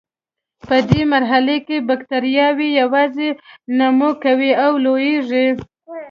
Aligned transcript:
په 0.67 0.75
دې 0.89 1.01
مرحله 1.13 1.55
کې 1.67 1.85
بکټریاوې 1.87 2.69
یوازې 2.81 3.29
نمو 3.77 4.11
کوي 4.23 4.51
او 4.63 4.71
لویږي. 4.83 5.47